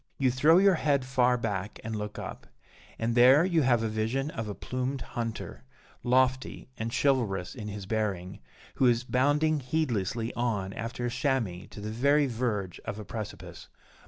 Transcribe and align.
You 0.17 0.31
throw 0.31 0.57
your 0.57 0.73
head 0.81 1.05
far 1.05 1.37
back 1.37 1.79
and 1.83 1.95
look 1.95 2.17
up; 2.17 2.47
and 2.97 3.13
there 3.13 3.45
you 3.45 3.61
have 3.61 3.83
a 3.83 3.87
vision 3.87 4.31
of 4.31 4.47
a 4.49 4.55
plumed 4.55 5.01
hunter, 5.13 5.63
lofty 6.03 6.69
and 6.75 6.91
chivalrous 6.91 7.53
in 7.53 7.67
his 7.67 7.85
bearing, 7.85 8.39
who 8.77 8.87
is 8.87 9.03
bounding 9.03 9.59
heedlessly 9.59 10.33
on 10.33 10.73
after 10.73 11.05
a 11.05 11.11
chamois 11.11 11.67
to 11.69 11.79
the 11.79 11.91
very 11.91 12.25
verge 12.25 12.79
of 12.83 12.97
a 12.97 13.05
precipice. 13.05 13.67